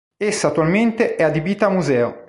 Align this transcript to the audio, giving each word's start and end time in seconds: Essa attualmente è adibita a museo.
Essa 0.19 0.47
attualmente 0.47 1.15
è 1.15 1.21
adibita 1.21 1.67
a 1.67 1.69
museo. 1.69 2.19